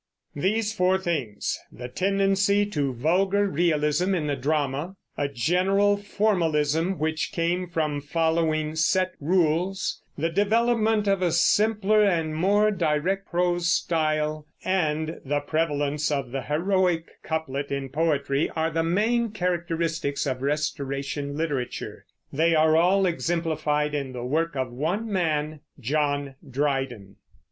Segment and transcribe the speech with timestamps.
[0.35, 7.31] These four things, the tendency to vulgar realism in the drama, a general formalism which
[7.31, 14.47] came from following set rules, the development of a simpler and more direct prose style,
[14.65, 21.37] and the prevalence of the heroic couplet in poetry are the main characteristics of Restoration
[21.37, 22.05] literature.
[22.33, 27.17] They are all exemplified in the work of one man, John Dryden.